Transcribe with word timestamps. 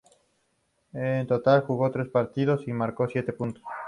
En 0.93 1.27
total 1.27 1.61
jugó 1.61 1.91
tres 1.91 2.09
partidos 2.09 2.67
y 2.67 2.73
marcó 2.73 3.07
siete 3.07 3.33
puntos. 3.33 3.61